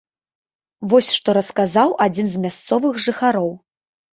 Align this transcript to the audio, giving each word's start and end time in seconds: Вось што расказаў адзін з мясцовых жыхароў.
Вось 0.93 1.09
што 1.17 1.35
расказаў 1.39 1.89
адзін 2.09 2.27
з 2.37 2.43
мясцовых 2.47 2.93
жыхароў. 3.07 3.49